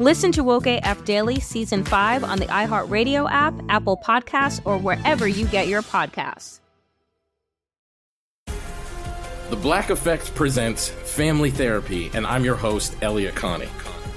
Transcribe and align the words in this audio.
Listen 0.00 0.32
to 0.32 0.42
Woke 0.42 0.66
AF 0.66 1.04
Daily 1.04 1.38
Season 1.38 1.84
5 1.84 2.24
on 2.24 2.40
the 2.40 2.46
iHeartRadio 2.46 3.30
app, 3.30 3.54
Apple 3.68 3.96
Podcasts, 3.96 4.60
or 4.64 4.76
wherever 4.76 5.28
you 5.28 5.46
get 5.46 5.68
your 5.68 5.82
podcasts. 5.82 6.58
The 9.50 9.56
Black 9.56 9.90
Effect 9.90 10.34
presents 10.34 10.88
Family 10.88 11.52
Therapy, 11.52 12.10
and 12.12 12.26
I'm 12.26 12.44
your 12.44 12.56
host, 12.56 12.96
Elliott 13.02 13.36
Connie. 13.36 13.68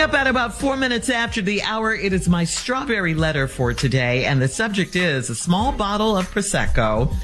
Coming 0.00 0.14
up 0.14 0.20
at 0.22 0.26
about 0.28 0.54
four 0.54 0.78
minutes 0.78 1.10
after 1.10 1.42
the 1.42 1.60
hour, 1.60 1.94
it 1.94 2.14
is 2.14 2.26
my 2.26 2.44
strawberry 2.44 3.12
letter 3.12 3.46
for 3.46 3.74
today, 3.74 4.24
and 4.24 4.40
the 4.40 4.48
subject 4.48 4.96
is 4.96 5.28
a 5.28 5.34
small 5.34 5.72
bottle 5.72 6.16
of 6.16 6.26
Prosecco 6.30 7.14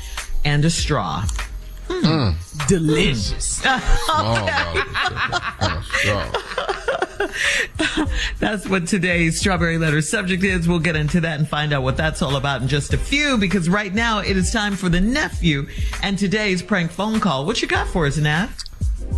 and 0.45 0.63
a 0.63 0.69
straw. 0.69 1.25
Mm. 1.89 2.69
Delicious. 2.69 3.61
that's 8.41 8.69
what 8.69 8.87
today's 8.87 9.41
strawberry 9.41 9.79
letter 9.79 10.03
subject 10.03 10.45
is. 10.45 10.69
We'll 10.69 10.79
get 10.79 10.97
into 10.97 11.23
that 11.23 11.39
and 11.39 11.49
find 11.49 11.73
out 11.73 11.83
what 11.83 11.97
that's 11.97 12.21
all 12.21 12.37
about 12.37 12.61
in 12.61 12.69
just 12.69 12.93
a 12.93 12.99
few 12.99 13.39
because 13.39 13.71
right 13.71 13.95
now 13.95 14.19
it 14.19 14.37
is 14.37 14.51
time 14.51 14.77
for 14.77 14.91
the 14.91 15.01
nephew 15.01 15.67
and 16.03 16.19
today's 16.19 16.61
prank 16.61 16.91
phone 16.91 17.21
call. 17.21 17.47
What 17.47 17.63
you 17.63 17.69
got 17.69 17.89
for 17.89 18.05
us, 18.05 18.19
Neff? 18.19 18.66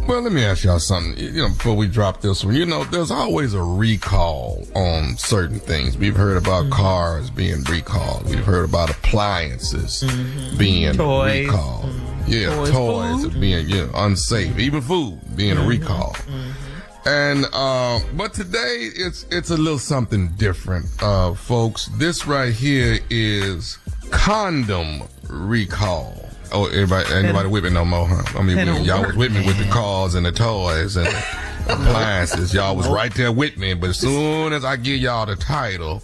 Well, 0.09 0.23
let 0.23 0.33
me 0.33 0.43
ask 0.43 0.65
y'all 0.65 0.79
something. 0.79 1.23
You 1.23 1.43
know, 1.43 1.49
before 1.49 1.75
we 1.75 1.87
drop 1.87 2.23
this 2.23 2.43
one, 2.45 2.55
you 2.55 2.65
know, 2.65 2.85
there's 2.85 3.11
always 3.11 3.53
a 3.53 3.63
recall 3.63 4.67
on 4.75 5.17
certain 5.19 5.61
things. 5.61 5.99
We've 5.99 6.17
heard 6.17 6.39
about 6.39 6.65
mm-hmm. 6.65 6.73
cars 6.73 7.31
being 7.31 7.63
recalled. 7.65 8.25
We've 8.25 8.45
heard 8.45 8.65
about 8.65 8.91
appliances 8.91 10.03
mm-hmm. 10.03 10.57
being 10.57 10.95
toys. 10.95 11.47
recalled. 11.47 11.85
Mm-hmm. 11.91 12.33
Yeah, 12.33 12.55
toys, 12.55 12.71
toys 12.71 13.35
being 13.35 13.69
know, 13.69 13.91
unsafe. 13.95 14.59
Even 14.59 14.81
food 14.81 15.21
being 15.37 15.53
a 15.53 15.61
mm-hmm. 15.61 15.69
recall. 15.69 16.15
Mm-hmm. 16.15 16.69
And 17.09 17.47
uh, 17.53 18.01
but 18.15 18.35
today 18.35 18.91
it's 18.95 19.25
it's 19.31 19.51
a 19.51 19.57
little 19.57 19.79
something 19.79 20.29
different, 20.37 20.87
uh, 21.01 21.35
folks. 21.35 21.87
This 21.97 22.27
right 22.27 22.53
here 22.53 22.99
is 23.09 23.79
condom 24.11 25.05
recall. 25.29 26.28
Oh, 26.53 26.67
everybody, 26.67 27.13
anybody 27.13 27.49
with 27.49 27.65
me 27.65 27.71
no 27.71 27.85
more, 27.85 28.07
huh? 28.07 28.39
I 28.39 28.43
mean, 28.43 28.57
we, 28.57 28.81
y'all 28.81 29.05
was 29.05 29.17
with 29.17 29.33
me 29.33 29.47
with 29.47 29.59
the 29.59 29.65
cars 29.71 30.15
and 30.15 30.25
the 30.25 30.33
toys 30.33 30.97
and 30.97 31.07
the 31.07 31.25
appliances. 31.69 32.55
Y'all 32.55 32.75
was 32.77 32.89
right 32.89 33.13
there 33.15 33.33
with 33.33 33.57
me. 33.59 33.75
But 33.75 33.91
as 33.91 33.99
soon 33.99 34.53
as 34.53 34.65
I 34.65 34.77
give 34.77 35.01
y'all 35.01 35.27
the 35.27 35.37
title, 35.37 36.03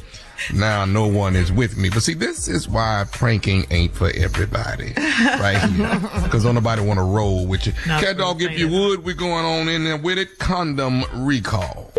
now 0.52 0.84
no 0.84 1.06
one 1.06 1.34
is 1.36 1.50
with 1.50 1.76
me. 1.76 1.88
But 1.88 2.02
see, 2.02 2.14
this 2.14 2.48
is 2.48 2.68
why 2.68 3.04
pranking 3.10 3.64
ain't 3.70 3.94
for 3.94 4.10
everybody, 4.14 4.92
right 4.96 5.58
here. 5.70 6.00
Because 6.22 6.44
don't 6.44 6.54
nobody 6.54 6.82
want 6.82 6.98
to 6.98 7.04
roll 7.04 7.46
with 7.46 7.66
you. 7.66 7.72
Cat 7.72 8.18
dog, 8.18 8.42
if 8.42 8.58
you 8.58 8.68
would, 8.68 9.04
we're 9.04 9.14
going 9.14 9.44
on 9.44 9.68
in 9.68 9.84
there 9.84 9.96
with 9.96 10.18
it. 10.18 10.38
Condom 10.38 11.04
recall. 11.14 11.90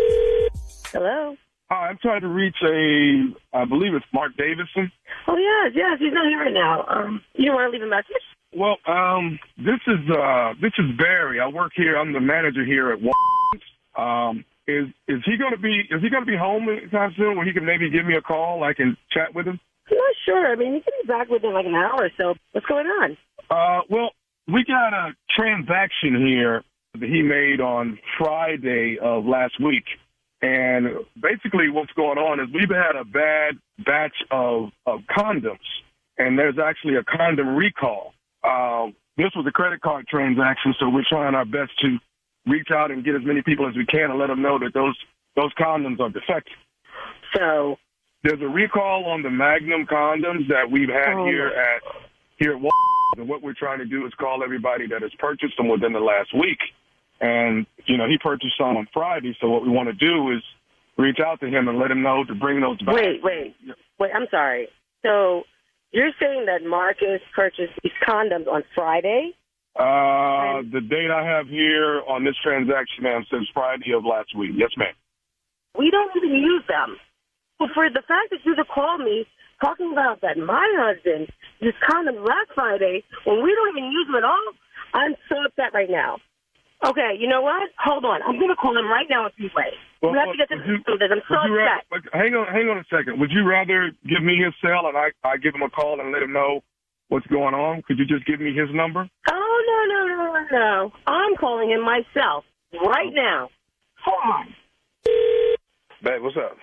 Hello. 0.92 1.36
Hi, 1.68 1.88
I'm 1.88 1.98
trying 2.00 2.20
to 2.20 2.28
reach 2.28 2.54
a, 2.62 3.24
I 3.52 3.64
believe 3.64 3.92
it's 3.94 4.06
Mark 4.14 4.36
Davidson. 4.36 4.92
Oh 5.26 5.36
yes, 5.36 5.72
yes, 5.74 5.98
he's 5.98 6.12
not 6.12 6.28
here 6.28 6.38
right 6.38 6.52
now. 6.52 6.86
Um, 6.86 7.22
you 7.34 7.50
want 7.52 7.72
to 7.72 7.76
leave 7.76 7.84
a 7.84 7.90
message? 7.90 8.22
Well, 8.56 8.78
um, 8.86 9.38
this 9.58 9.80
is 9.86 10.10
uh, 10.10 10.54
this 10.62 10.72
is 10.78 10.96
Barry. 10.96 11.40
I 11.40 11.48
work 11.48 11.72
here. 11.76 11.96
I'm 11.96 12.14
the 12.14 12.20
manager 12.20 12.64
here 12.64 12.90
at. 12.90 12.98
Um, 14.00 14.44
is 14.66 14.86
is 15.08 15.20
he 15.26 15.36
going 15.36 15.52
to 15.52 15.60
be 15.60 15.84
is 15.90 16.00
he 16.00 16.08
going 16.08 16.24
to 16.24 16.30
be 16.30 16.36
home 16.36 16.66
anytime 16.70 17.12
soon 17.18 17.36
where 17.36 17.44
he 17.44 17.52
can 17.52 17.66
maybe 17.66 17.90
give 17.90 18.06
me 18.06 18.16
a 18.16 18.22
call? 18.22 18.64
I 18.64 18.72
can 18.72 18.96
chat 19.12 19.34
with 19.34 19.46
him. 19.46 19.60
I'm 19.90 19.96
not 19.96 20.14
sure. 20.24 20.52
I 20.52 20.56
mean, 20.56 20.74
he 20.74 20.80
can 20.80 20.92
be 21.02 21.06
back 21.06 21.28
within 21.28 21.52
like 21.52 21.66
an 21.66 21.74
hour 21.74 22.04
or 22.04 22.10
so. 22.16 22.34
What's 22.52 22.66
going 22.66 22.86
on? 22.86 23.16
Uh, 23.50 23.82
well, 23.90 24.10
we 24.48 24.64
got 24.64 24.94
a 24.94 25.14
transaction 25.36 26.26
here 26.26 26.64
that 26.94 27.08
he 27.08 27.22
made 27.22 27.60
on 27.60 27.98
Friday 28.18 28.96
of 29.00 29.26
last 29.26 29.60
week. 29.62 29.84
And 30.42 30.88
basically 31.20 31.70
what's 31.70 31.92
going 31.92 32.18
on 32.18 32.40
is 32.40 32.48
we've 32.52 32.70
had 32.70 32.96
a 32.96 33.04
bad 33.04 33.54
batch 33.84 34.16
of, 34.30 34.70
of 34.86 35.00
condoms 35.16 35.58
and 36.18 36.38
there's 36.38 36.58
actually 36.58 36.96
a 36.96 37.04
condom 37.04 37.56
recall. 37.56 38.12
Uh, 38.46 38.90
this 39.16 39.30
was 39.34 39.46
a 39.48 39.50
credit 39.50 39.80
card 39.80 40.06
transaction, 40.06 40.74
so 40.78 40.88
we're 40.88 41.04
trying 41.08 41.34
our 41.34 41.44
best 41.44 41.72
to 41.80 41.98
reach 42.46 42.68
out 42.72 42.90
and 42.90 43.04
get 43.04 43.14
as 43.14 43.22
many 43.24 43.42
people 43.42 43.68
as 43.68 43.74
we 43.76 43.84
can 43.86 44.10
and 44.10 44.18
let 44.18 44.28
them 44.28 44.42
know 44.42 44.58
that 44.58 44.72
those 44.74 44.96
those 45.34 45.52
condoms 45.54 46.00
are 46.00 46.10
defective. 46.10 46.56
So 47.34 47.76
there's 48.22 48.40
a 48.40 48.48
recall 48.48 49.04
on 49.06 49.22
the 49.22 49.30
Magnum 49.30 49.86
condoms 49.86 50.48
that 50.48 50.70
we've 50.70 50.88
had 50.88 51.14
oh. 51.14 51.26
here 51.26 51.48
at 51.48 51.82
here 52.38 52.52
at 52.52 52.60
Walmart, 52.60 53.18
and 53.18 53.28
what 53.28 53.42
we're 53.42 53.54
trying 53.54 53.78
to 53.78 53.86
do 53.86 54.06
is 54.06 54.12
call 54.14 54.42
everybody 54.44 54.86
that 54.88 55.02
has 55.02 55.10
purchased 55.18 55.56
them 55.56 55.68
within 55.68 55.92
the 55.92 56.00
last 56.00 56.34
week. 56.34 56.58
And 57.20 57.66
you 57.86 57.96
know, 57.96 58.06
he 58.06 58.18
purchased 58.18 58.54
some 58.58 58.76
on 58.76 58.86
Friday, 58.92 59.36
so 59.40 59.48
what 59.48 59.62
we 59.62 59.70
want 59.70 59.88
to 59.88 59.94
do 59.94 60.30
is 60.32 60.42
reach 60.98 61.18
out 61.24 61.40
to 61.40 61.46
him 61.46 61.68
and 61.68 61.78
let 61.78 61.90
him 61.90 62.02
know 62.02 62.24
to 62.24 62.34
bring 62.34 62.60
those 62.60 62.80
back. 62.82 62.94
Wait, 62.94 63.22
wait, 63.22 63.54
wait. 63.98 64.10
I'm 64.14 64.26
sorry. 64.30 64.68
So 65.02 65.44
you're 65.96 66.12
saying 66.20 66.44
that 66.46 66.62
Marcus 66.68 67.24
purchased 67.34 67.72
these 67.82 67.96
condoms 68.06 68.46
on 68.46 68.62
Friday? 68.74 69.32
Uh, 69.76 70.60
the 70.72 70.80
date 70.80 71.10
I 71.10 71.24
have 71.24 71.48
here 71.48 72.00
on 72.08 72.24
this 72.24 72.36
transaction, 72.42 73.04
ma'am, 73.04 73.24
says 73.30 73.48
Friday 73.52 73.92
of 73.92 74.04
last 74.04 74.36
week. 74.36 74.52
Yes, 74.54 74.70
ma'am. 74.76 74.92
We 75.76 75.90
don't 75.90 76.12
even 76.16 76.36
use 76.36 76.64
them. 76.68 76.96
But 77.58 77.70
for 77.74 77.88
the 77.88 78.02
fact 78.08 78.28
that 78.30 78.40
you 78.44 78.56
just 78.56 78.68
called 78.68 79.00
me 79.00 79.26
talking 79.64 79.92
about 79.92 80.20
that 80.20 80.36
my 80.36 80.64
husband 80.76 81.28
used 81.60 81.76
condoms 81.88 82.20
last 82.20 82.52
Friday 82.54 83.02
when 83.24 83.42
we 83.42 83.54
don't 83.56 83.76
even 83.76 83.90
use 83.90 84.06
them 84.06 84.16
at 84.16 84.24
all, 84.24 84.52
I'm 84.94 85.14
so 85.28 85.36
upset 85.44 85.72
right 85.72 85.90
now. 85.90 86.18
Okay, 86.84 87.16
you 87.18 87.26
know 87.26 87.40
what? 87.40 87.70
Hold 87.78 88.04
on. 88.04 88.20
I'm 88.22 88.38
going 88.38 88.50
to 88.50 88.56
call 88.56 88.76
him 88.76 88.86
right 88.86 89.06
now 89.08 89.26
if 89.26 89.32
you 89.36 89.48
wait. 89.56 89.72
Well, 90.02 90.12
we 90.12 90.18
have 90.18 90.32
to 90.32 90.36
get 90.36 90.48
to 90.50 90.56
you, 90.60 90.78
this. 90.98 91.08
I'm 91.10 91.22
so 91.28 91.34
upset. 91.34 91.88
Ra- 91.88 92.12
hang 92.12 92.34
on, 92.34 92.46
hang 92.52 92.68
on 92.68 92.78
a 92.78 92.84
second. 92.92 93.18
Would 93.18 93.30
you 93.32 93.48
rather 93.48 93.90
give 94.04 94.22
me 94.22 94.36
his 94.36 94.52
cell 94.60 94.86
and 94.86 94.96
I, 94.96 95.08
I 95.24 95.38
give 95.38 95.54
him 95.54 95.62
a 95.62 95.70
call 95.70 96.00
and 96.00 96.12
let 96.12 96.22
him 96.22 96.32
know 96.32 96.60
what's 97.08 97.26
going 97.28 97.54
on? 97.54 97.82
Could 97.82 97.98
you 97.98 98.04
just 98.04 98.26
give 98.26 98.40
me 98.40 98.52
his 98.52 98.68
number? 98.74 99.08
Oh 99.30 99.56
no, 99.66 99.78
no, 99.88 100.00
no, 100.06 100.46
no. 100.52 100.92
I'm 101.06 101.36
calling 101.36 101.70
him 101.70 101.80
myself 101.80 102.44
right 102.84 103.12
now. 103.12 103.48
Hold 104.04 104.22
on. 104.22 104.54
Babe, 106.04 106.22
what's 106.22 106.36
up? 106.36 106.56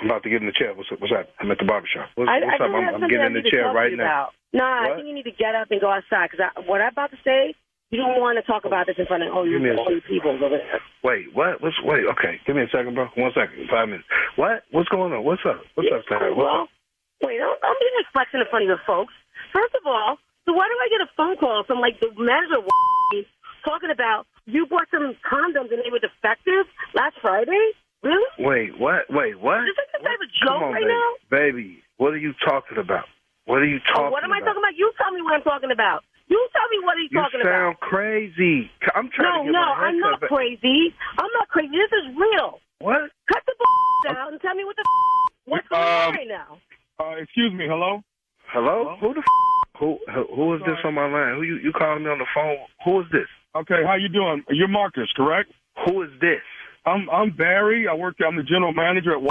I'm 0.00 0.06
about 0.06 0.22
to 0.22 0.30
get 0.30 0.40
in 0.40 0.46
the 0.46 0.56
chair. 0.56 0.74
What's 0.74 0.90
up? 0.92 1.00
What's 1.00 1.12
up? 1.12 1.28
I'm 1.40 1.50
at 1.50 1.58
the 1.58 1.66
barbershop. 1.66 2.08
What's, 2.14 2.30
I, 2.30 2.40
what's 2.40 2.60
I 2.60 2.64
up? 2.64 2.70
I'm, 2.70 3.02
I'm 3.02 3.10
getting 3.10 3.26
in 3.26 3.32
the 3.34 3.50
chair 3.50 3.70
right 3.72 3.92
now. 3.92 4.32
About. 4.32 4.32
Nah, 4.52 4.92
I 4.92 4.96
think 4.96 5.08
you 5.08 5.14
need 5.14 5.28
to 5.28 5.36
get 5.36 5.54
up 5.54 5.70
and 5.70 5.80
go 5.80 5.90
outside 5.90 6.30
because 6.30 6.46
what 6.66 6.80
I'm 6.80 6.92
about 6.92 7.10
to 7.10 7.18
say, 7.22 7.54
you 7.90 7.96
don't 7.96 8.20
want 8.20 8.36
to 8.36 8.44
talk 8.44 8.64
about 8.68 8.86
this 8.86 8.96
in 8.98 9.06
front 9.06 9.24
of 9.24 9.32
all 9.32 9.48
you, 9.48 9.58
Give 9.58 9.72
a 9.72 9.80
all 9.80 9.88
you 9.88 10.04
people 10.04 10.36
over 10.36 10.48
there. 10.60 10.80
Wait, 11.02 11.32
what? 11.32 11.60
What's 11.62 11.76
wait? 11.84 12.04
Okay, 12.16 12.36
give 12.46 12.56
me 12.56 12.62
a 12.62 12.70
second, 12.70 12.94
bro. 12.94 13.08
One 13.16 13.32
second, 13.32 13.64
five 13.70 13.88
minutes. 13.88 14.08
What? 14.36 14.64
What's 14.72 14.88
going 14.92 15.12
on? 15.12 15.24
What's 15.24 15.40
up? 15.48 15.64
What's 15.74 15.88
up, 15.88 16.04
Sarah? 16.08 16.34
What's 16.34 16.44
well, 16.44 16.68
up? 16.68 16.68
wait, 17.24 17.40
don't, 17.40 17.56
don't 17.60 17.80
be 17.80 17.88
flexing 18.12 18.40
in 18.40 18.48
front 18.52 18.68
of 18.68 18.68
your 18.68 18.82
folks. 18.84 19.14
First 19.56 19.72
of 19.74 19.88
all, 19.88 20.20
so 20.44 20.52
why 20.52 20.68
do 20.68 20.76
I 20.76 20.88
get 20.92 21.00
a 21.00 21.10
phone 21.16 21.36
call 21.40 21.64
from 21.64 21.80
like 21.80 21.96
the 22.00 22.12
manager 22.20 22.60
talking 23.64 23.90
about 23.90 24.28
you 24.44 24.66
bought 24.68 24.88
some 24.92 25.16
condoms 25.24 25.72
and 25.72 25.80
they 25.80 25.88
were 25.88 26.00
defective 26.04 26.68
last 26.92 27.16
Friday? 27.24 27.72
Really? 28.04 28.28
Wait, 28.38 28.78
what? 28.78 29.08
Wait, 29.08 29.40
what? 29.40 29.64
Is 29.64 29.72
this 29.76 29.88
some 29.96 30.04
type 30.04 30.20
of 30.20 30.30
joke 30.44 30.60
on, 30.60 30.72
right 30.76 30.84
baby. 30.84 30.92
now? 30.92 31.08
Baby, 31.32 31.68
what 31.96 32.12
are 32.12 32.20
you 32.20 32.36
talking 32.44 32.76
about? 32.78 33.08
What 33.48 33.64
are 33.64 33.66
you 33.66 33.80
Oh, 33.96 34.04
talking 34.04 34.12
what 34.12 34.22
am 34.24 34.32
I 34.32 34.40
talking 34.44 34.60
about? 34.60 34.76
You 34.76 34.92
tell 35.00 35.10
me 35.10 35.22
what 35.24 35.32
I'm 35.34 35.42
talking 35.42 35.72
about. 35.72 36.04
You 36.28 36.38
tell 36.52 36.68
me 36.70 36.78
what 36.84 36.96
he's 37.00 37.10
talking 37.10 37.40
about. 37.40 37.44
You 37.44 37.44
talking 37.44 37.52
sound 37.52 37.76
about. 37.76 37.88
crazy. 37.88 38.70
I'm 38.94 39.06
No, 39.06 39.10
trying 39.16 39.32
to 39.40 39.44
get 39.48 39.52
no, 39.52 39.64
my 39.64 39.72
I'm 39.88 39.98
not 39.98 40.06
haircut 40.20 40.20
back. 40.20 40.30
crazy. 40.30 40.94
I'm 41.18 41.32
not 41.34 41.48
crazy. 41.48 41.72
This 41.72 41.92
is 42.04 42.06
real. 42.16 42.60
What? 42.80 43.10
Cut 43.32 43.42
the 43.46 43.54
bull 43.58 44.16
out 44.16 44.32
and 44.32 44.40
tell 44.40 44.54
me 44.54 44.64
what 44.64 44.76
the 44.76 44.84
what's 45.46 45.66
going 45.68 45.82
on 45.82 46.08
Um, 46.08 46.14
right 46.14 46.28
now. 46.28 46.58
Uh, 47.00 47.16
excuse 47.22 47.52
me. 47.52 47.66
Hello. 47.66 48.02
Hello. 48.52 48.96
Who 49.00 49.14
the 49.14 49.20
f- 49.20 49.80
who 49.80 49.98
who 50.14 50.22
who 50.34 50.54
is 50.54 50.60
this 50.66 50.78
on 50.84 50.94
my 50.94 51.08
line? 51.08 51.34
Who 51.36 51.42
you 51.42 51.56
you 51.56 51.72
calling 51.72 52.04
me 52.04 52.10
on 52.10 52.18
the 52.18 52.26
phone? 52.34 52.58
Who 52.84 53.00
is 53.00 53.06
this? 53.12 53.26
Okay, 53.56 53.82
how 53.86 53.94
you 53.96 54.08
doing? 54.08 54.44
You're 54.50 54.68
Marcus, 54.68 55.08
correct? 55.16 55.50
Who 55.86 56.02
is 56.02 56.10
this? 56.20 56.42
I'm 56.86 57.08
I'm 57.10 57.30
Barry. 57.34 57.88
I 57.88 57.94
work. 57.94 58.16
I'm 58.24 58.36
the 58.36 58.42
general 58.42 58.72
manager 58.72 59.12
at 59.16 59.22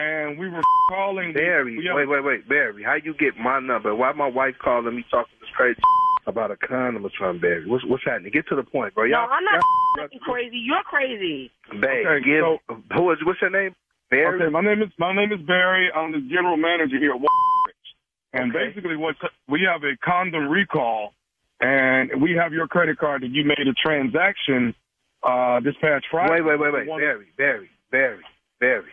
and 0.00 0.38
we 0.38 0.48
were 0.48 0.62
calling. 0.88 1.32
Barry. 1.32 1.76
we 1.78 1.84
have- 1.86 1.96
Wait, 1.96 2.08
wait, 2.08 2.24
wait, 2.24 2.48
Barry. 2.48 2.82
How 2.82 2.94
you 2.94 3.14
get 3.14 3.36
my 3.36 3.60
number? 3.60 3.94
Why 3.94 4.12
my 4.12 4.28
wife 4.28 4.54
calling 4.62 4.94
me 4.96 5.04
talking 5.10 5.34
this 5.37 5.37
crazy 5.58 5.80
about 6.30 6.50
a 6.54 6.56
condom 6.56 7.04
or 7.04 7.10
something, 7.18 7.40
Barry? 7.42 7.66
What's 7.66 7.84
what's 7.84 8.04
happening? 8.06 8.30
Get 8.32 8.46
to 8.48 8.56
the 8.56 8.62
point, 8.62 8.94
bro. 8.94 9.04
No, 9.04 9.10
Y'all, 9.10 9.28
I'm 9.30 9.42
not 9.44 9.54
y'all- 9.58 10.06
fucking 10.06 10.20
crazy. 10.20 10.58
You're 10.62 10.86
crazy. 10.86 11.50
Babe, 11.72 12.06
Okay, 12.06 12.24
give, 12.24 12.44
so- 12.46 12.82
who 12.94 13.10
is 13.12 13.18
what's 13.26 13.40
your 13.42 13.50
name? 13.50 13.74
Barry. 14.10 14.40
Okay, 14.40 14.50
my 14.50 14.62
name 14.62 14.80
is 14.80 14.88
my 14.98 15.12
name 15.14 15.32
is 15.32 15.40
Barry. 15.46 15.90
I'm 15.94 16.12
the 16.12 16.20
general 16.32 16.56
manager 16.56 16.96
here 16.98 17.10
at 17.10 17.20
Watkins, 17.20 17.88
and 18.32 18.54
Okay. 18.54 18.68
basically, 18.70 18.96
what 18.96 19.16
we 19.48 19.66
have 19.70 19.82
a 19.84 19.96
condom 20.02 20.48
recall, 20.48 21.12
and 21.60 22.22
we 22.22 22.32
have 22.32 22.52
your 22.54 22.66
credit 22.68 22.96
card 22.98 23.22
that 23.22 23.28
you 23.30 23.44
made 23.44 23.66
a 23.68 23.74
transaction 23.74 24.74
uh, 25.22 25.60
this 25.60 25.74
past 25.82 26.06
Friday. 26.10 26.40
Wait, 26.40 26.58
wait, 26.58 26.72
wait, 26.72 26.72
wait. 26.72 26.86
Barry, 26.86 27.26
Barry, 27.36 27.68
Barry, 27.90 28.22
Barry. 28.60 28.90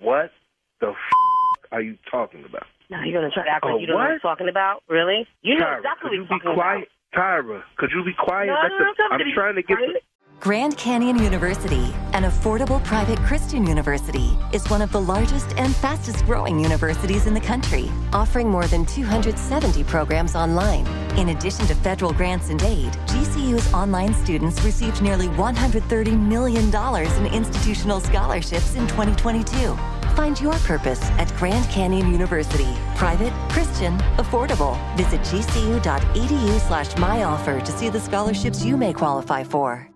What 0.00 0.32
the 0.80 0.88
f- 0.90 1.68
are 1.70 1.80
you 1.82 1.96
talking 2.10 2.44
about? 2.44 2.66
No, 2.90 3.00
you're 3.02 3.20
gonna 3.20 3.32
try 3.32 3.44
to 3.44 3.50
act 3.50 3.64
Oh, 3.64 3.72
like 3.72 3.80
you 3.80 3.86
don't 3.86 3.96
know 3.98 4.04
what 4.04 4.12
I'm 4.12 4.20
talking 4.20 4.48
about. 4.48 4.82
Really? 4.88 5.26
You 5.42 5.58
know 5.58 5.64
Tyra, 5.66 5.76
exactly 5.78 6.08
what 6.10 6.14
you 6.14 6.20
he's 6.22 6.28
be 6.28 6.38
talking 6.38 6.54
quiet? 6.54 6.88
Tyra, 7.14 7.62
could 7.78 7.90
you 7.92 8.04
be 8.04 8.12
quiet? 8.14 8.46
No, 8.46 8.54
Let 8.62 8.68
no, 8.70 8.78
the- 8.78 8.84
no, 8.84 8.94
tell 9.08 9.18
me 9.18 9.24
I'm 9.24 9.32
trying 9.34 9.54
to 9.56 9.62
get. 9.62 9.78
quiet. 9.78 10.02
Grand 10.38 10.76
Canyon 10.76 11.18
University, 11.18 11.94
an 12.12 12.24
affordable 12.24 12.84
private 12.84 13.18
Christian 13.20 13.66
university, 13.66 14.36
is 14.52 14.68
one 14.68 14.82
of 14.82 14.92
the 14.92 15.00
largest 15.00 15.50
and 15.56 15.74
fastest 15.76 16.26
growing 16.26 16.60
universities 16.60 17.26
in 17.26 17.32
the 17.32 17.40
country, 17.40 17.90
offering 18.12 18.46
more 18.50 18.66
than 18.66 18.84
270 18.84 19.82
programs 19.84 20.36
online. 20.36 20.86
In 21.16 21.30
addition 21.30 21.64
to 21.68 21.74
federal 21.76 22.12
grants 22.12 22.50
and 22.50 22.62
aid, 22.64 22.92
GCU's 23.06 23.72
online 23.72 24.12
students 24.12 24.62
received 24.62 25.00
nearly 25.00 25.28
$130 25.28 26.20
million 26.20 26.66
in 26.74 27.32
institutional 27.34 28.00
scholarships 28.00 28.74
in 28.74 28.86
2022. 28.88 29.74
Find 30.16 30.40
your 30.40 30.54
purpose 30.60 31.02
at 31.20 31.30
Grand 31.36 31.68
Canyon 31.70 32.10
University. 32.10 32.74
Private, 32.94 33.34
Christian, 33.50 33.98
affordable. 34.16 34.74
Visit 34.96 35.20
gcu.edu 35.20 36.60
slash 36.60 36.88
myoffer 36.94 37.62
to 37.62 37.72
see 37.72 37.90
the 37.90 38.00
scholarships 38.00 38.64
you 38.64 38.78
may 38.78 38.94
qualify 38.94 39.44
for. 39.44 39.90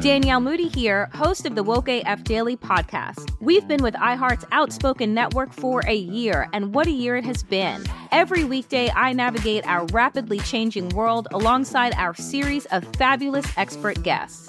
Danielle 0.00 0.40
Moody 0.40 0.66
here, 0.66 1.08
host 1.14 1.46
of 1.46 1.54
the 1.54 1.62
Woke 1.62 1.88
AF 1.88 2.24
Daily 2.24 2.56
podcast. 2.56 3.30
We've 3.40 3.68
been 3.68 3.84
with 3.84 3.94
iHeart's 3.94 4.44
Outspoken 4.50 5.14
Network 5.14 5.52
for 5.52 5.80
a 5.86 5.94
year, 5.94 6.48
and 6.52 6.74
what 6.74 6.88
a 6.88 6.90
year 6.90 7.14
it 7.14 7.24
has 7.24 7.44
been. 7.44 7.84
Every 8.10 8.42
weekday, 8.42 8.90
I 8.90 9.12
navigate 9.12 9.64
our 9.68 9.86
rapidly 9.92 10.40
changing 10.40 10.88
world 10.88 11.28
alongside 11.30 11.94
our 11.94 12.14
series 12.16 12.66
of 12.66 12.84
fabulous 12.96 13.46
expert 13.56 14.02
guests. 14.02 14.48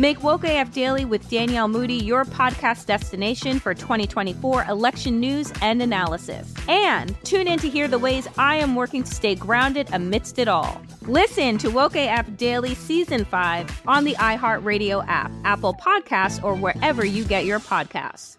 Make 0.00 0.22
Woke 0.22 0.44
AF 0.44 0.72
Daily 0.72 1.04
with 1.04 1.28
Danielle 1.28 1.68
Moody 1.68 1.96
your 1.96 2.24
podcast 2.24 2.86
destination 2.86 3.60
for 3.60 3.74
2024 3.74 4.64
election 4.64 5.20
news 5.20 5.52
and 5.60 5.82
analysis. 5.82 6.54
And 6.68 7.14
tune 7.22 7.46
in 7.46 7.58
to 7.58 7.68
hear 7.68 7.86
the 7.86 7.98
ways 7.98 8.26
I 8.38 8.56
am 8.56 8.76
working 8.76 9.02
to 9.02 9.14
stay 9.14 9.34
grounded 9.34 9.90
amidst 9.92 10.38
it 10.38 10.48
all. 10.48 10.80
Listen 11.02 11.58
to 11.58 11.68
Woke 11.68 11.96
AF 11.96 12.34
Daily 12.38 12.74
Season 12.74 13.26
5 13.26 13.82
on 13.86 14.04
the 14.04 14.14
iHeartRadio 14.14 15.04
app, 15.06 15.30
Apple 15.44 15.74
Podcasts, 15.74 16.42
or 16.42 16.54
wherever 16.54 17.04
you 17.04 17.22
get 17.22 17.44
your 17.44 17.60
podcasts. 17.60 18.38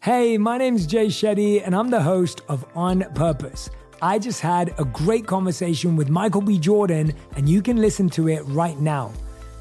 Hey, 0.00 0.36
my 0.36 0.58
name's 0.58 0.86
Jay 0.86 1.06
Shetty, 1.06 1.62
and 1.64 1.74
I'm 1.74 1.88
the 1.88 2.02
host 2.02 2.42
of 2.50 2.66
On 2.74 3.00
Purpose. 3.14 3.70
I 4.02 4.18
just 4.18 4.42
had 4.42 4.74
a 4.78 4.84
great 4.84 5.26
conversation 5.26 5.96
with 5.96 6.10
Michael 6.10 6.42
B. 6.42 6.58
Jordan, 6.58 7.14
and 7.36 7.48
you 7.48 7.62
can 7.62 7.78
listen 7.78 8.10
to 8.10 8.28
it 8.28 8.42
right 8.42 8.78
now. 8.78 9.12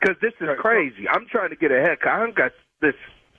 Because 0.00 0.16
this 0.22 0.32
is 0.40 0.48
crazy. 0.58 1.08
I'm 1.08 1.26
trying 1.30 1.50
to 1.50 1.56
get 1.56 1.70
a 1.70 1.80
haircut. 1.80 2.08
I 2.08 2.18
don't 2.20 2.34
got 2.34 2.52
this. 2.80 2.94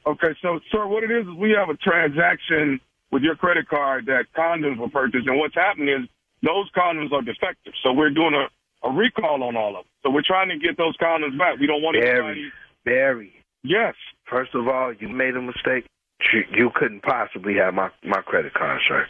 Okay, 0.06 0.36
so 0.42 0.60
sir, 0.72 0.88
what 0.88 1.04
it 1.04 1.12
is 1.12 1.28
is 1.28 1.34
we 1.36 1.52
have 1.52 1.70
a 1.70 1.78
transaction 1.78 2.80
with 3.12 3.24
your 3.24 3.36
credit 3.36 3.68
card 3.68 4.06
that 4.08 4.26
condoms 4.38 4.78
were 4.78 4.90
purchased, 4.90 5.28
and 5.28 5.38
what's 5.38 5.56
happening 5.56 5.90
is 5.90 6.10
those 6.44 6.70
condoms 6.72 7.12
are 7.12 7.22
defective. 7.22 7.74
So 7.84 7.94
we're 7.94 8.12
doing 8.12 8.34
a 8.34 8.48
a 8.84 8.92
recall 8.92 9.44
on 9.44 9.56
all 9.56 9.76
of 9.76 9.84
them. 9.84 9.92
So 10.04 10.10
we're 10.10 10.24
trying 10.26 10.50
to 10.50 10.58
get 10.58 10.78
those 10.78 10.96
condoms 10.98 11.38
back. 11.38 11.60
We 11.60 11.68
don't 11.68 11.82
want 11.82 11.98
Barry, 12.00 12.20
anybody. 12.20 12.52
Barry. 12.86 13.34
Yes. 13.64 13.96
First 14.30 14.56
of 14.56 14.68
all, 14.68 14.94
you 14.94 15.10
made 15.10 15.36
a 15.36 15.42
mistake. 15.42 15.86
You, 16.34 16.44
you 16.52 16.72
couldn't 16.76 17.02
possibly 17.04 17.56
have 17.56 17.74
my 17.74 17.90
my 18.04 18.22
credit 18.22 18.54
card, 18.54 18.82
sir. 18.88 19.06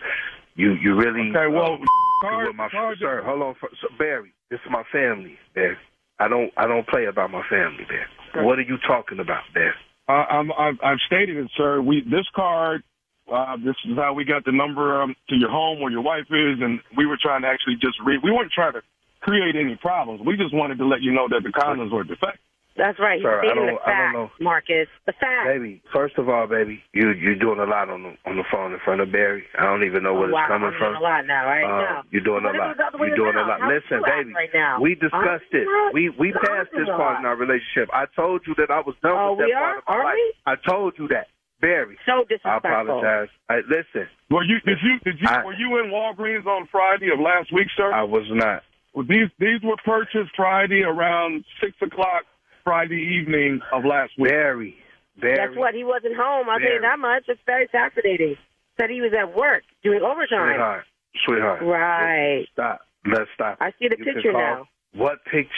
You 0.56 0.74
you 0.74 0.96
really. 0.96 1.30
Okay, 1.30 1.48
well, 1.48 1.74
uh, 1.82 1.86
card- 2.22 2.56
my, 2.56 2.70
card- 2.70 2.98
sir, 3.00 3.24
hold 3.24 3.42
on, 3.42 3.56
for, 3.60 3.70
so 3.82 3.88
Barry. 3.98 4.34
This 4.50 4.60
is 4.66 4.72
my 4.72 4.84
family, 4.92 5.38
Barry. 5.54 5.78
I 6.20 6.28
don't 6.28 6.52
I 6.58 6.68
don't 6.68 6.88
play 6.88 7.06
about 7.06 7.32
my 7.32 7.42
family, 7.50 7.86
Barry. 7.88 8.46
What 8.46 8.60
are 8.60 8.64
you 8.64 8.78
talking 8.86 9.20
about, 9.20 9.44
Barry? 9.54 9.74
Uh, 10.08 10.26
I'm, 10.30 10.52
I've, 10.54 10.78
I've 10.84 10.98
stated 11.06 11.38
it, 11.38 11.52
sir. 11.56 11.82
We 11.82 12.02
this 12.02 12.26
card. 12.36 12.84
Uh, 13.32 13.58
this 13.58 13.76
is 13.86 13.96
how 13.96 14.14
we 14.14 14.26
got 14.26 14.44
the 14.44 14.52
number 14.52 15.02
um, 15.04 15.16
to 15.30 15.36
your 15.36 15.52
home 15.52 15.80
where 15.80 15.92
your 15.92 16.02
wife 16.02 16.26
is, 16.32 16.58
and 16.62 16.80
we 16.98 17.06
were 17.06 17.18
trying 17.22 17.44
to 17.44 17.48
actually 17.48 17.76
just 17.76 17.94
read. 18.04 18.20
We 18.24 18.32
weren't 18.32 18.52
trying 18.52 18.74
to 18.74 18.82
create 19.22 19.56
any 19.56 19.76
problems. 19.76 20.22
We 20.26 20.36
just 20.36 20.54
wanted 20.54 20.80
to 20.80 20.88
let 20.88 21.02
you 21.02 21.14
know 21.14 21.28
that 21.30 21.44
the 21.44 21.50
condoms 21.50 21.92
were 21.92 22.04
defective. 22.04 22.42
That's 22.80 22.98
right. 22.98 23.20
He's 23.20 23.28
Sir, 23.28 23.44
I 23.44 23.44
stating 23.44 23.66
don't- 23.68 23.76
the 23.76 23.90
I 23.92 23.98
don't 24.08 24.14
know. 24.14 24.32
Marcus. 24.40 24.88
The 25.06 25.12
fact. 25.20 25.46
Baby, 25.52 25.82
first 25.92 26.18
of 26.18 26.30
all, 26.30 26.48
baby, 26.48 26.82
you 26.94 27.12
you're 27.12 27.36
doing 27.36 27.60
a 27.60 27.66
lot 27.68 27.90
on 27.90 28.04
the 28.04 28.16
on 28.26 28.38
the 28.40 28.46
phone 28.50 28.72
in 28.72 28.80
front 28.80 29.02
of 29.02 29.12
Barry. 29.12 29.44
I 29.60 29.66
don't 29.68 29.84
even 29.84 30.02
know 30.04 30.14
where 30.16 30.30
Oh, 30.30 30.32
wow, 30.32 30.44
it's 30.44 30.48
coming 30.48 30.68
I'm 30.72 30.80
from. 30.80 30.94
doing 30.96 31.04
a 31.04 31.04
lot 31.04 31.26
now, 31.28 31.44
right? 31.46 31.64
Uh, 31.68 31.82
now. 31.84 32.04
You're 32.10 32.24
doing 32.24 32.44
What 32.48 32.56
a 32.56 32.58
lot. 32.58 32.78
was 32.78 32.92
the 32.94 32.98
You're 33.06 33.16
doing 33.20 33.36
a 33.36 33.44
lot. 33.44 33.60
How 33.60 33.68
Listen, 33.70 34.02
baby, 34.08 34.32
right 34.34 34.50
now? 34.54 34.80
we 34.80 34.96
discussed 34.96 35.52
it. 35.52 35.68
We 35.94 36.08
we 36.16 36.34
I'm 36.34 36.40
passed 36.40 36.72
this 36.72 36.88
part 36.88 37.20
in 37.20 37.26
our 37.26 37.36
relationship. 37.36 37.90
I 37.94 38.06
told 38.16 38.48
you 38.48 38.56
that 38.56 38.72
I 38.72 38.80
was 38.80 38.96
done 39.04 39.12
Oh, 39.12 39.32
with 39.36 39.40
that 39.40 39.46
we 39.48 39.54
part 39.54 39.64
are? 39.64 39.78
of 39.78 39.84
my 39.88 39.94
Are 39.96 40.04
life. 40.06 40.16
we? 40.16 40.34
I 40.48 40.56
told 40.56 40.98
you 40.98 41.08
that, 41.10 41.28
Barry. 41.60 41.98
So 42.08 42.24
disrespectful. 42.30 42.72
I 42.72 42.82
apologize. 42.82 43.30
I, 43.50 43.56
listen, 43.68 44.08
Well, 44.32 44.46
you 44.48 44.62
did 44.64 44.78
you 44.82 45.00
did 45.04 45.20
you 45.20 45.28
I- 45.28 45.44
were 45.44 45.54
you 45.54 45.80
in 45.84 45.92
Walgreens 45.92 46.46
on 46.48 46.68
Friday 46.72 47.12
of 47.12 47.20
last 47.20 47.52
week, 47.52 47.68
sir? 47.76 47.92
I 47.92 48.04
was 48.04 48.24
not. 48.32 48.64
Well, 48.94 49.06
these 49.06 49.30
these 49.38 49.62
were 49.64 49.76
purchased 49.86 50.32
Friday 50.36 50.82
around 50.84 51.44
six 51.62 51.74
o'clock 51.82 52.24
Friday 52.64 53.20
evening 53.22 53.62
of 53.74 53.86
last 53.86 54.12
week. 54.18 54.30
Barry, 54.32 54.76
Barry. 55.22 55.36
Guess 55.36 55.58
what? 55.58 55.74
He 55.74 55.84
wasn't 55.84 56.16
home. 56.16 56.50
I'll 56.50 56.60
tell 56.60 56.72
you 56.74 56.82
that 56.82 57.00
much. 57.00 57.24
It's 57.28 57.42
very 57.46 57.68
fascinating. 57.72 58.36
Said 58.80 58.90
he 58.90 59.02
was 59.02 59.12
at 59.18 59.36
work 59.36 59.64
doing 59.84 60.02
overtime. 60.02 60.54
Sweetheart, 60.56 60.84
sweetheart. 61.26 61.62
Right. 61.64 62.46
Stop. 62.54 62.80
Let's 63.06 63.30
stop. 63.36 63.58
I 63.60 63.72
see 63.80 63.88
the 63.90 63.98
You 63.98 64.06
picture 64.06 64.32
now. 64.34 64.68
What 64.94 65.24
picture? 65.26 65.50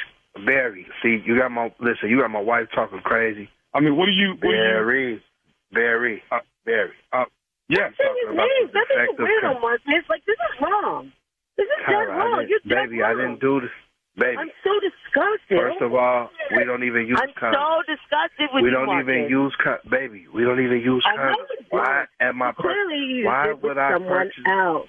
Barry. 0.45 0.87
See, 1.03 1.21
you 1.25 1.37
got 1.37 1.51
my 1.51 1.73
listen. 1.79 2.09
You 2.09 2.19
got 2.21 2.31
my 2.31 2.39
wife 2.41 2.67
talking 2.73 3.01
crazy. 3.01 3.49
I 3.73 3.79
mean, 3.81 3.95
what 3.97 4.05
do 4.05 4.11
you? 4.11 4.31
What 4.31 4.41
do 4.41 4.47
you 4.49 4.55
Barry, 4.55 5.23
Barry, 5.71 6.23
Uh, 6.31 6.39
Barry. 6.65 6.91
uh, 7.13 7.25
yes. 7.67 7.91
Say 7.97 8.03
his 8.03 8.07
talking 8.07 8.29
about 8.33 8.47
name. 8.47 8.67
the 8.67 8.73
That 8.73 8.85
doesn't 8.87 9.17
defective 9.17 9.25
weird 9.27 9.43
con- 9.43 9.55
on 9.55 9.61
Marcus. 9.61 10.05
Like 10.09 10.23
this 10.25 10.35
is 10.39 10.61
wrong. 10.61 11.11
This 11.57 11.65
is 11.67 11.85
dead 11.85 11.95
Tyra, 11.95 12.11
I 12.11 12.17
wrong. 12.17 12.45
You're 12.47 12.59
dead 12.65 12.89
baby, 12.89 13.03
I 13.03 13.11
wrong. 13.11 13.17
didn't 13.17 13.39
do 13.41 13.61
this. 13.61 13.75
Baby, 14.17 14.37
I'm 14.39 14.51
so 14.63 14.70
disgusted. 15.21 15.57
first 15.57 15.81
of 15.81 15.93
all, 15.93 16.29
we 16.55 16.63
don't 16.63 16.83
even 16.83 17.07
use 17.07 17.19
I'm 17.21 17.29
condoms. 17.37 17.53
so 17.53 17.81
disgusted 17.87 18.49
with 18.53 18.63
we 18.63 18.69
you, 18.69 18.75
don't 18.75 18.85
Marcus. 18.87 19.09
even 19.09 19.29
use 19.29 19.53
con- 19.63 19.79
baby. 19.89 20.25
We 20.33 20.43
don't 20.43 20.59
even 20.63 20.79
use 20.81 21.03
I 21.07 21.15
know 21.15 21.21
condoms. 21.21 21.35
you 21.49 21.65
don't. 21.71 21.79
Why 21.81 22.05
am 22.19 22.41
I? 22.41 22.51
per- 22.51 22.61
Clearly, 22.63 22.99
you 23.21 23.25
why 23.25 23.45
did 23.47 23.53
with 23.55 23.63
would 23.63 23.77
I 23.77 23.91
someone 23.93 24.11
purchase? 24.11 24.43
else. 24.47 24.87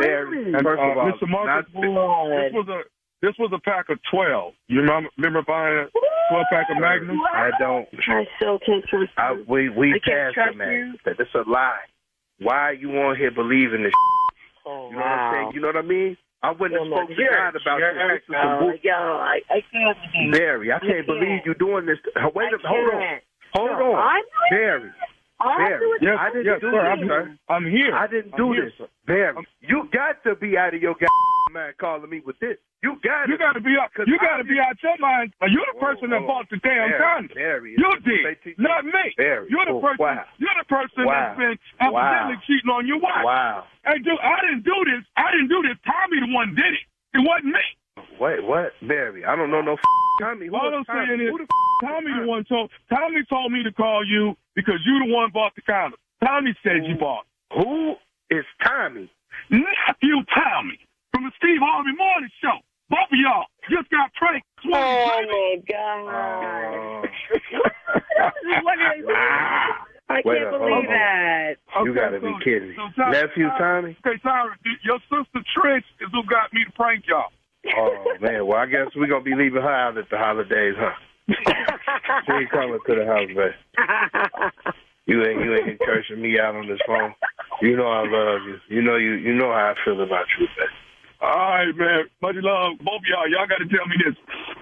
Barry, 0.00 0.26
Clearly. 0.42 0.52
First 0.64 0.80
uh, 0.80 0.90
of 0.90 0.98
all, 0.98 1.12
Mr. 1.12 1.28
Marcus, 1.28 1.70
this 1.72 2.52
was 2.56 2.68
a 2.68 2.80
this 3.22 3.34
was 3.38 3.50
a 3.54 3.60
pack 3.60 3.88
of 3.90 3.98
twelve. 4.10 4.54
You 4.68 4.80
remember, 4.80 5.08
remember 5.18 5.42
buying 5.46 5.76
a 5.78 5.86
twelve 6.30 6.46
pack 6.50 6.66
of 6.70 6.78
Magnum? 6.80 7.20
I 7.32 7.50
don't. 7.58 7.86
I 8.08 8.24
still 8.36 8.58
can't 8.64 8.84
trust 8.86 9.12
I, 9.16 9.36
we 9.48 9.68
we 9.68 9.94
I 9.94 9.98
passed 10.04 10.34
trust 10.34 10.52
the 10.52 10.58
man. 10.58 10.72
you. 10.72 10.94
That 11.04 11.20
it's 11.20 11.30
a 11.34 11.48
lie. 11.48 11.84
Why 12.40 12.56
are 12.70 12.74
you 12.74 12.90
on 12.98 13.16
here 13.16 13.30
believing 13.30 13.82
this? 13.84 13.92
Oh, 14.66 14.88
You 14.90 14.96
know 14.96 15.00
what 15.02 15.06
I'm 15.06 15.34
saying? 15.34 15.50
You 15.54 15.60
know 15.60 15.68
what 15.68 15.76
I 15.76 15.82
mean? 15.82 16.16
I 16.44 16.52
wouldn't 16.52 16.76
have 16.78 16.86
spoken 16.88 17.16
to 17.16 17.22
you're 17.22 17.32
God 17.32 17.56
about 17.56 17.80
a 17.80 17.80
this. 17.80 17.94
jerk, 17.96 17.96
This 17.96 18.20
is 18.20 18.26
some 18.28 18.36
dog. 18.36 18.60
bull- 18.60 18.78
Yo, 18.84 18.92
I, 18.92 19.40
I 19.50 19.58
can't. 19.72 19.96
believe- 20.12 20.32
Barry, 20.32 20.72
I 20.72 20.78
You 20.82 20.92
can't 20.92 21.06
believe 21.06 21.40
can't. 21.40 21.46
you 21.46 21.54
doing 21.56 21.86
this. 21.86 21.98
Wait 22.36 22.52
a 22.52 22.58
I 22.60 22.68
hold 22.68 22.94
on. 22.94 23.18
Hold 23.54 23.70
No, 23.80 23.94
on. 23.94 24.18
I'm 24.18 24.24
Barry. 24.50 24.90
Barry. 25.40 25.86
Yes, 26.00 26.16
I 26.18 26.28
didn't 26.30 26.46
yes, 26.46 26.60
do 26.60 26.70
sir. 26.70 26.96
this, 26.96 27.10
I'm. 27.10 27.38
I'm 27.48 27.66
here. 27.70 27.94
I 27.94 28.06
didn't 28.06 28.32
I'm 28.34 28.38
do 28.38 28.52
here, 28.52 28.64
this. 28.66 28.74
sir. 28.78 28.88
Barry, 29.06 29.34
I'm- 29.34 29.46
you 29.60 29.88
got 29.92 30.22
to 30.24 30.34
be 30.36 30.56
out 30.56 30.74
of 30.74 30.80
your 30.82 30.94
goddamn 30.94 31.52
mind 31.52 31.74
calling 31.78 32.08
me 32.10 32.20
with 32.24 32.38
this. 32.40 32.56
You 32.84 33.00
got 33.00 33.32
You 33.32 33.38
got 33.40 33.56
to 33.56 33.64
be 33.64 33.72
out. 33.80 33.88
You 33.96 34.18
got 34.20 34.36
to 34.36 34.44
be 34.44 34.60
out 34.60 34.76
your 34.84 34.98
mind. 35.00 35.32
You're 35.48 35.64
the 35.72 35.80
person 35.80 36.10
that 36.12 36.20
whoa. 36.20 36.44
bought 36.44 36.46
the 36.52 36.60
damn 36.60 36.92
Barry, 36.92 37.00
condom. 37.00 37.32
Barry, 37.34 37.70
you 37.80 37.90
did, 38.04 38.60
not 38.60 38.84
me. 38.84 39.08
Barry, 39.16 39.48
you're 39.48 39.64
the 39.64 39.72
oh, 39.72 39.80
person. 39.80 40.04
wow. 40.04 40.24
You're 40.36 40.58
the 40.60 40.68
person 40.68 41.08
Wow. 41.08 41.32
that's 41.32 41.38
been 41.40 41.56
Wow. 41.80 42.28
cheating 42.46 42.68
on 42.68 42.84
your 42.86 43.00
wife. 43.00 43.24
Wow. 43.24 43.64
Hey, 43.88 43.96
dude, 44.04 44.20
I 44.20 44.36
didn't 44.44 44.68
do 44.68 44.76
this. 44.84 45.00
I 45.16 45.32
didn't 45.32 45.48
do 45.48 45.64
this. 45.64 45.80
Tommy 45.88 46.20
the 46.20 46.28
one 46.36 46.52
did 46.54 46.76
it. 46.76 46.84
It 47.16 47.24
wasn't 47.24 47.56
me. 47.56 47.64
Wait, 48.20 48.44
what? 48.44 48.72
Barry, 48.84 49.24
I 49.24 49.34
don't 49.34 49.50
know 49.50 49.62
no 49.62 49.80
f- 49.80 49.88
Tommy. 50.20 50.46
Who 50.52 50.56
All 50.56 50.68
I'm 50.74 50.84
Tommy? 50.84 51.06
saying 51.08 51.20
is, 51.24 51.30
Who 51.32 51.38
the 51.40 51.48
Tommy 51.88 52.12
the 52.20 52.26
one 52.28 52.44
told 52.44 52.70
Tommy 52.92 53.24
told 53.32 53.50
me 53.50 53.62
to 53.64 53.72
call 53.72 54.04
you 54.04 54.36
because 54.54 54.78
you 54.84 55.08
the 55.08 55.12
one 55.14 55.30
bought 55.32 55.54
the 55.56 55.62
condom. 55.62 55.98
Tommy 56.22 56.54
said 56.62 56.84
you 56.84 56.96
bought. 57.00 57.24
Who 57.56 57.94
is 58.30 58.44
Tommy? 58.62 59.08
Nephew 59.48 60.20
Tommy 60.36 60.78
from 61.12 61.24
the 61.24 61.32
Steve 61.38 61.60
Harvey 61.64 61.96
Morning 61.96 62.30
Show. 62.42 62.58
Both 62.94 63.10
of 63.10 63.18
y'all 63.18 63.46
just 63.68 63.90
got 63.90 64.12
pranked. 64.14 64.46
Oh 64.66 64.70
my 64.70 65.56
god! 65.66 67.08
What 68.62 68.78
is- 68.78 69.04
I 70.08 70.20
can't 70.22 70.36
a- 70.46 70.50
believe 70.52 70.60
hold 70.60 70.86
on. 70.86 70.86
that. 70.86 71.56
You 71.82 71.94
gotta 71.94 72.20
be 72.20 72.32
kidding 72.44 72.68
me. 72.70 72.74
so 72.76 72.86
Ty- 73.02 73.10
Nephew 73.10 73.48
Ty- 73.48 73.58
Tommy? 73.58 73.96
Okay, 74.06 74.20
Tyra, 74.22 74.52
your 74.84 74.98
sister 75.10 75.40
Trish 75.56 75.82
is 76.00 76.08
who 76.12 76.22
got 76.24 76.52
me 76.52 76.64
to 76.64 76.70
prank 76.72 77.04
y'all. 77.08 77.32
Oh 77.76 78.14
man, 78.20 78.46
well 78.46 78.58
I 78.58 78.66
guess 78.66 78.88
we're 78.94 79.06
gonna 79.08 79.24
be 79.24 79.34
leaving 79.34 79.62
her 79.62 79.74
out 79.74 79.96
at 79.98 80.08
the 80.10 80.18
holidays, 80.18 80.74
huh? 80.78 80.92
she 82.26 82.32
ain't 82.32 82.50
coming 82.50 82.78
to 82.86 82.94
the 82.94 83.06
house, 83.06 83.30
man. 83.34 83.54
You 85.06 85.24
ain't 85.24 85.40
you 85.42 85.54
ain't 85.54 85.80
cursing 85.80 86.20
me 86.20 86.38
out 86.38 86.54
on 86.54 86.68
this 86.68 86.78
phone. 86.86 87.14
You 87.62 87.76
know 87.76 87.86
I 87.88 88.00
love 88.06 88.42
you. 88.46 88.58
You 88.68 88.82
know 88.82 88.96
you 88.96 89.12
you 89.14 89.34
know 89.34 89.50
how 89.52 89.72
I 89.72 89.84
feel 89.84 90.00
about 90.02 90.26
you, 90.38 90.46
man. 90.58 90.68
All 91.24 91.64
right, 91.64 91.72
man. 91.76 92.04
Much 92.20 92.36
love, 92.44 92.78
both 92.84 93.00
of 93.00 93.08
y'all. 93.08 93.28
Y'all 93.28 93.46
got 93.48 93.58
to 93.64 93.68
tell 93.68 93.86
me 93.88 93.96
this. 94.04 94.16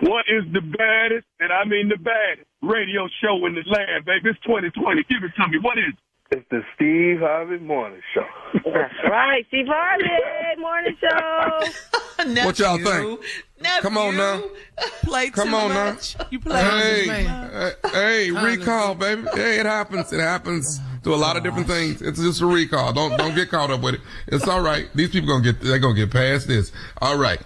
What 0.09 0.25
is 0.31 0.45
the 0.53 0.61
baddest, 0.63 1.27
and 1.41 1.51
I 1.53 1.65
mean 1.65 1.89
the 1.89 1.99
baddest, 1.99 2.47
radio 2.63 3.09
show 3.21 3.45
in 3.47 3.55
the 3.55 3.63
land, 3.67 4.05
baby? 4.07 4.31
It's 4.31 4.39
2020. 4.47 5.03
Give 5.11 5.25
it 5.25 5.33
to 5.35 5.49
me. 5.49 5.59
What 5.59 5.79
is 5.79 5.91
it? 5.91 5.99
It's 6.39 6.47
the 6.51 6.63
Steve 6.75 7.19
Harvey 7.21 7.59
Morning 7.59 8.01
Show. 8.15 8.25
That's 8.65 8.95
right, 9.11 9.45
Steve 9.49 9.67
Harvey 9.69 10.09
morning 10.59 10.97
show. 11.01 11.69
What 12.45 12.59
y'all 12.59 12.79
think? 12.79 13.21
Come 13.81 13.99
on 13.99 14.17
now. 14.17 14.43
Play 15.03 15.31
Come 15.31 15.49
too 15.49 15.55
on 15.57 15.69
now. 15.71 15.97
You 16.31 16.39
play 16.39 16.63
Hey, 16.63 17.05
too 17.05 17.11
hey, 17.11 17.73
hey, 17.93 18.31
recall, 18.31 18.95
baby. 18.95 19.23
Hey, 19.35 19.59
it 19.59 19.67
happens. 19.67 20.13
It 20.13 20.21
happens 20.21 20.81
to 21.05 21.15
a 21.15 21.17
lot 21.17 21.37
of 21.37 21.43
different 21.43 21.67
things. 21.67 22.01
It's 22.01 22.21
just 22.21 22.41
a 22.41 22.47
recall. 22.47 22.93
Don't 22.93 23.17
don't 23.17 23.35
get 23.35 23.51
caught 23.51 23.71
up 23.71 23.81
with 23.81 23.95
it. 23.95 24.01
It's 24.29 24.47
all 24.47 24.61
right. 24.61 24.89
These 24.95 25.11
people 25.11 25.29
gonna 25.29 25.45
get 25.45 25.61
they're 25.61 25.79
gonna 25.79 25.95
get 25.95 26.11
past 26.11 26.49
this. 26.49 26.73
All 27.01 27.19
right. 27.19 27.41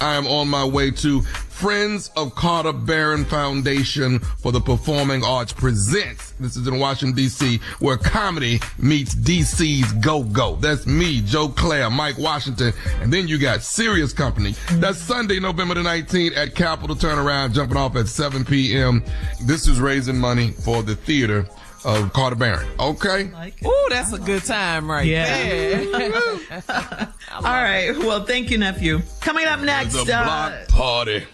I 0.00 0.14
am 0.14 0.26
on 0.26 0.48
my 0.48 0.64
way 0.64 0.90
to 0.90 1.22
Friends 1.54 2.10
of 2.16 2.34
Carter 2.34 2.72
Barron 2.72 3.24
Foundation 3.24 4.18
for 4.18 4.50
the 4.50 4.60
Performing 4.60 5.22
Arts 5.24 5.52
presents. 5.52 6.32
This 6.32 6.56
is 6.56 6.66
in 6.66 6.80
Washington 6.80 7.16
D.C. 7.16 7.60
where 7.78 7.96
comedy 7.96 8.60
meets 8.76 9.14
D.C.'s 9.14 9.92
go-go. 9.92 10.56
That's 10.56 10.84
me, 10.84 11.20
Joe 11.20 11.48
Clair, 11.48 11.90
Mike 11.90 12.18
Washington, 12.18 12.72
and 13.00 13.12
then 13.12 13.28
you 13.28 13.38
got 13.38 13.62
Serious 13.62 14.12
Company. 14.12 14.56
That's 14.72 14.98
Sunday, 14.98 15.38
November 15.38 15.74
the 15.74 15.82
19th 15.82 16.36
at 16.36 16.56
Capitol 16.56 16.96
Turnaround, 16.96 17.54
jumping 17.54 17.76
off 17.76 17.94
at 17.94 18.08
7 18.08 18.44
p.m. 18.44 19.04
This 19.46 19.68
is 19.68 19.80
raising 19.80 20.18
money 20.18 20.50
for 20.50 20.82
the 20.82 20.96
theater 20.96 21.46
of 21.84 22.12
Carter 22.12 22.36
Barron. 22.36 22.66
Okay? 22.78 23.30
Ooh, 23.66 23.86
that's 23.90 24.12
a 24.12 24.18
good 24.18 24.44
time 24.44 24.90
right 24.90 25.06
Yeah. 25.06 25.26
there. 25.26 26.62
All 27.34 27.42
right. 27.42 27.92
Well, 27.98 28.24
thank 28.24 28.50
you, 28.50 28.58
nephew. 28.58 29.00
Coming 29.20 29.46
up 29.46 29.60
next, 29.60 29.92
The 29.94 30.00
uh, 30.16 30.24
block 30.24 30.68
party. 30.68 31.24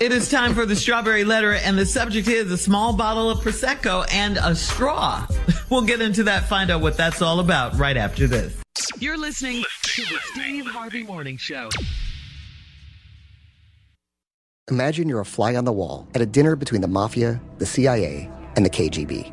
it 0.00 0.12
is 0.12 0.30
time 0.30 0.54
for 0.54 0.66
the 0.66 0.76
strawberry 0.76 1.24
letter, 1.24 1.52
and 1.54 1.78
the 1.78 1.86
subject 1.86 2.28
is 2.28 2.50
a 2.50 2.58
small 2.58 2.92
bottle 2.92 3.30
of 3.30 3.38
Prosecco 3.38 4.06
and 4.12 4.38
a 4.38 4.54
straw. 4.54 5.26
We'll 5.70 5.82
get 5.82 6.02
into 6.02 6.24
that, 6.24 6.44
find 6.44 6.70
out 6.70 6.82
what 6.82 6.96
that's 6.96 7.22
all 7.22 7.40
about 7.40 7.76
right 7.78 7.96
after 7.96 8.26
this. 8.28 8.54
You're 8.98 9.16
listening 9.16 9.64
to 9.82 10.02
the 10.02 10.18
Steve 10.32 10.66
Harvey 10.66 11.02
Morning 11.02 11.36
Show. 11.38 11.70
Imagine 14.70 15.08
you're 15.08 15.20
a 15.20 15.24
fly 15.24 15.56
on 15.56 15.64
the 15.64 15.72
wall 15.72 16.06
at 16.14 16.20
a 16.20 16.26
dinner 16.26 16.54
between 16.54 16.80
the 16.80 16.86
mafia, 16.86 17.40
the 17.58 17.66
CIA, 17.66 18.30
and 18.56 18.64
the 18.64 18.70
KGB. 18.70 19.32